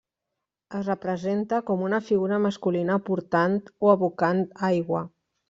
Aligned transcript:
Es 0.77 0.87
representa 0.87 1.59
com 1.67 1.83
una 1.89 1.99
figura 2.07 2.39
masculina 2.47 2.97
portant 3.11 3.59
o 3.85 3.93
abocant 3.95 4.43
aigua. 4.73 5.05